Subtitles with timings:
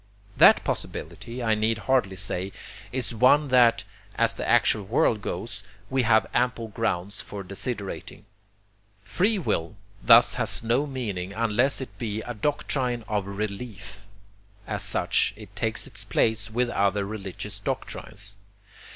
[0.35, 2.51] That possibility, I need hardly say,
[2.91, 3.83] is one that,
[4.15, 8.25] as the actual world goes, we have ample grounds for desiderating.
[9.03, 14.07] Free will thus has no meaning unless it be a doctrine of RELIEF.
[14.65, 18.37] As such, it takes its place with other religious doctrines.